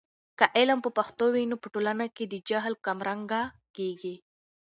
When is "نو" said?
1.51-1.55